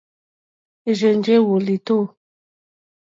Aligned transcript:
Érzènjé 0.89 1.35
wòlìtó. 1.47 1.97